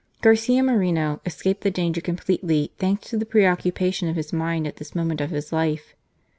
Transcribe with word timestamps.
Garcia 0.23 0.63
Moreno 0.63 1.21
escaped 1.27 1.61
the 1.61 1.69
danger 1.69 2.01
completely, 2.01 2.71
thanks 2.79 3.07
to 3.11 3.17
the 3.19 3.23
pre 3.23 3.45
occupation 3.45 4.09
of 4.09 4.15
his 4.15 4.33
mind 4.33 4.65
at 4.65 4.77
this 4.77 4.95
moment 4.95 5.21
of 5.21 5.29
his 5.29 5.53
life. 5.53 5.93